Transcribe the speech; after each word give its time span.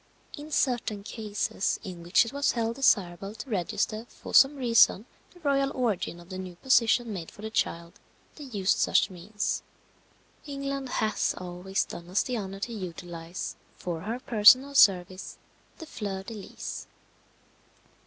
In 0.35 0.49
certain 0.49 1.03
cases 1.03 1.79
in 1.83 2.01
which 2.01 2.25
it 2.25 2.33
was 2.33 2.53
held 2.53 2.77
desirable 2.77 3.35
to 3.35 3.49
register 3.51 4.07
for 4.09 4.33
some 4.33 4.55
reason 4.55 5.05
the 5.31 5.39
royal 5.41 5.71
origin 5.75 6.19
of 6.19 6.29
the 6.29 6.39
new 6.39 6.55
position 6.55 7.13
made 7.13 7.29
for 7.29 7.43
the 7.43 7.51
child, 7.51 7.99
they 8.35 8.45
used 8.45 8.79
such 8.79 9.11
means. 9.11 9.61
England 10.47 10.89
has 10.89 11.35
always 11.37 11.85
done 11.85 12.09
us 12.09 12.23
the 12.23 12.35
honour 12.35 12.61
to 12.61 12.73
utilize, 12.73 13.55
for 13.77 13.99
her 14.01 14.19
personal 14.19 14.73
service, 14.73 15.37
the 15.77 15.85
fleur 15.85 16.23
de 16.23 16.33
lis. 16.33 16.87